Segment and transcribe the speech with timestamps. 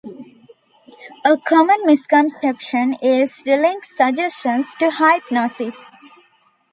[1.23, 5.77] A common misconception is to link "suggestion" to "hypnosis".